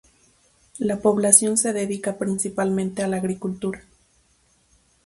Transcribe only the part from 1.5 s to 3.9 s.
se dedica principalmente a la agricultura.